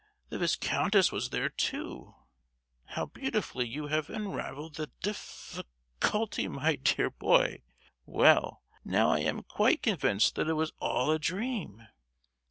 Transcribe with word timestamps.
The 0.29 0.39
viscountess 0.39 1.11
was 1.11 1.29
there 1.29 1.49
too. 1.49 2.15
How 2.85 3.05
beautifully 3.05 3.67
you 3.67 3.85
have 3.85 4.09
unravelled 4.09 4.73
the 4.73 4.89
diffi—culty, 5.03 6.47
my 6.49 6.77
dear 6.77 7.11
boy. 7.11 7.61
Well, 8.07 8.63
now 8.83 9.11
I 9.11 9.19
am 9.19 9.43
quite 9.43 9.83
convinced 9.83 10.33
that 10.37 10.47
it 10.47 10.53
was 10.53 10.73
all 10.79 11.11
a 11.11 11.19
dream. 11.19 11.85